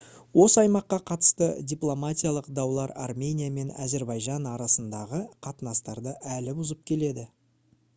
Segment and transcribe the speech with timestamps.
[0.43, 7.33] осы аймаққа қатысты дипломатиялық даулар армения мен әзірбайжан арасындағы қатынастарды әлі бұзып келеді